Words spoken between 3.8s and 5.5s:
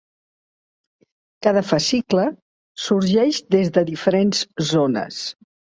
diferents zones.